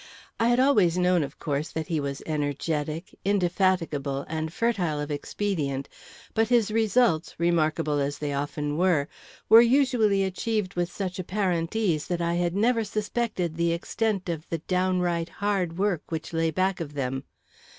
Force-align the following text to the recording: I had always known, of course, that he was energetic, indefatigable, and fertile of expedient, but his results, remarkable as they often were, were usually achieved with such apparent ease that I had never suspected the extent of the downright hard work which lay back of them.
I 0.39 0.47
had 0.47 0.59
always 0.59 0.97
known, 0.97 1.21
of 1.21 1.37
course, 1.37 1.69
that 1.71 1.85
he 1.85 1.99
was 1.99 2.23
energetic, 2.25 3.13
indefatigable, 3.23 4.25
and 4.27 4.51
fertile 4.51 4.99
of 4.99 5.11
expedient, 5.11 5.87
but 6.33 6.47
his 6.47 6.71
results, 6.71 7.35
remarkable 7.37 7.99
as 7.99 8.17
they 8.17 8.33
often 8.33 8.77
were, 8.79 9.07
were 9.47 9.61
usually 9.61 10.23
achieved 10.23 10.73
with 10.73 10.91
such 10.91 11.19
apparent 11.19 11.75
ease 11.75 12.07
that 12.07 12.19
I 12.19 12.33
had 12.33 12.55
never 12.55 12.83
suspected 12.83 13.55
the 13.57 13.73
extent 13.73 14.27
of 14.27 14.49
the 14.49 14.57
downright 14.57 15.29
hard 15.29 15.77
work 15.77 16.01
which 16.09 16.33
lay 16.33 16.49
back 16.49 16.79
of 16.79 16.95
them. 16.95 17.23